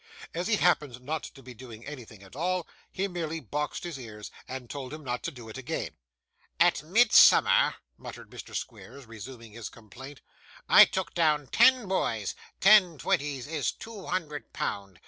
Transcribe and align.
As 0.33 0.47
he 0.47 0.55
happened 0.55 0.99
not 1.03 1.21
to 1.25 1.43
be 1.43 1.53
doing 1.53 1.85
anything 1.85 2.23
at 2.23 2.35
all, 2.35 2.67
he 2.91 3.07
merely 3.07 3.39
boxed 3.39 3.83
his 3.83 3.99
ears, 3.99 4.31
and 4.47 4.67
told 4.67 4.91
him 4.91 5.03
not 5.03 5.21
to 5.25 5.29
do 5.31 5.47
it 5.47 5.59
again. 5.59 5.91
'At 6.59 6.81
Midsummer,' 6.81 7.75
muttered 7.99 8.31
Mr. 8.31 8.55
Squeers, 8.55 9.05
resuming 9.05 9.51
his 9.51 9.69
complaint, 9.69 10.21
'I 10.67 10.85
took 10.85 11.13
down 11.13 11.45
ten 11.51 11.87
boys; 11.87 12.33
ten 12.59 12.97
twenties 12.97 13.45
is 13.45 13.71
two 13.71 14.07
hundred 14.07 14.51
pound. 14.53 14.99